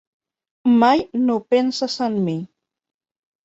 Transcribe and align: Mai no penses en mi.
Mai 0.83 1.03
no 1.27 1.37
penses 1.55 2.01
en 2.09 2.19
mi. 2.27 2.37